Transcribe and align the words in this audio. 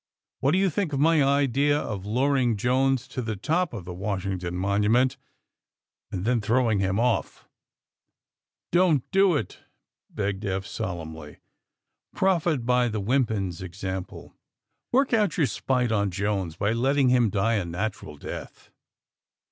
W^hat 0.41 0.53
do 0.53 0.57
you 0.57 0.71
think 0.71 0.93
of 0.93 0.99
my 0.99 1.21
idea 1.23 1.77
of 1.77 2.07
luring 2.07 2.57
Jones 2.57 3.07
to 3.07 3.21
the 3.21 3.35
top 3.35 3.71
of 3.71 3.85
the 3.85 3.93
Washington 3.93 4.55
Monument, 4.55 5.15
and 6.11 6.25
then 6.25 6.41
throw 6.41 6.71
ing 6.71 6.79
him 6.79 6.95
oif?" 6.95 7.43
*' 8.09 8.71
Don't 8.71 9.03
do 9.11 9.35
it," 9.35 9.59
begged 10.09 10.43
Eph 10.43 10.65
solemnly. 10.65 11.37
Profit 12.15 12.65
by 12.65 12.87
the 12.87 12.99
Wimpins 12.99 13.61
example. 13.61 14.35
Work 14.91 15.13
out 15.13 15.37
your 15.37 15.45
spite 15.45 15.91
on 15.91 16.09
Jones 16.09 16.55
by 16.55 16.71
letting 16.71 17.09
him 17.09 17.29
die 17.29 17.53
a 17.57 17.65
natural 17.65 18.17
death." 18.17 18.71